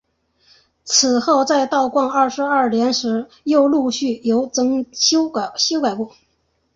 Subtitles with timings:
[0.83, 5.53] 此后在道光二十二年时又陆续有整修过。